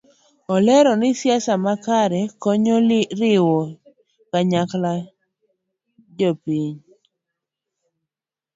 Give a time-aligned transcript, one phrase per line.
[0.55, 3.59] Olero ni siasa makare konyo e riwo
[4.29, 4.93] kanyakla
[6.17, 6.77] jopiny